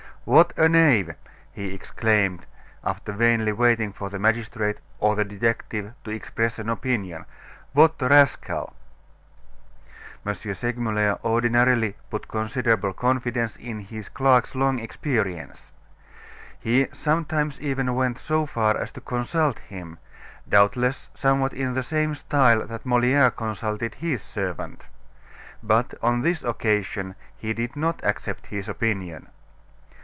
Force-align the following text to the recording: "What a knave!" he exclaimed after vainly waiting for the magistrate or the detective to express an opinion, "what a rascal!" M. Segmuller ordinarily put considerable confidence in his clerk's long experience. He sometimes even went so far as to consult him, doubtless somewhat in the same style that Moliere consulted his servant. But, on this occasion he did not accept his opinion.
"What 0.23 0.53
a 0.55 0.69
knave!" 0.69 1.15
he 1.51 1.73
exclaimed 1.73 2.45
after 2.83 3.11
vainly 3.11 3.51
waiting 3.53 3.91
for 3.91 4.11
the 4.11 4.19
magistrate 4.19 4.77
or 4.99 5.15
the 5.15 5.25
detective 5.25 5.93
to 6.03 6.11
express 6.11 6.59
an 6.59 6.69
opinion, 6.69 7.25
"what 7.73 7.95
a 7.99 8.07
rascal!" 8.07 8.75
M. 10.23 10.35
Segmuller 10.35 11.17
ordinarily 11.25 11.95
put 12.11 12.27
considerable 12.27 12.93
confidence 12.93 13.55
in 13.57 13.79
his 13.79 14.09
clerk's 14.09 14.53
long 14.53 14.77
experience. 14.77 15.71
He 16.59 16.87
sometimes 16.93 17.59
even 17.59 17.95
went 17.95 18.19
so 18.19 18.45
far 18.45 18.77
as 18.77 18.91
to 18.91 19.01
consult 19.01 19.57
him, 19.57 19.97
doubtless 20.47 21.09
somewhat 21.15 21.51
in 21.55 21.73
the 21.73 21.81
same 21.83 22.13
style 22.13 22.67
that 22.67 22.85
Moliere 22.85 23.31
consulted 23.31 23.95
his 23.95 24.21
servant. 24.21 24.85
But, 25.63 25.95
on 26.03 26.21
this 26.21 26.43
occasion 26.43 27.15
he 27.35 27.53
did 27.53 27.75
not 27.75 27.99
accept 28.03 28.45
his 28.45 28.69
opinion. 28.69 29.25